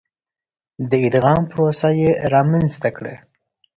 د 0.89 0.91
ادغام 1.07 1.41
پروسه 1.51 1.89
یې 2.01 2.09
رامنځته 2.33 2.89
کړه. 2.97 3.15